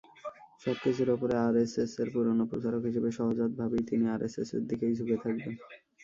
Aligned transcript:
সবকিছুর 0.61 1.09
ওপরে 1.15 1.35
আরএসএসের 1.39 2.07
পুরোনো 2.13 2.43
প্রচারক 2.51 2.81
হিসেবে 2.89 3.09
সহজাতভাবেই 3.17 3.83
তিনি 3.89 4.05
আরএসএসের 4.09 4.61
দিকেই 4.69 4.93
ঝুঁকে 4.97 5.17
থাকবেন। 5.23 5.53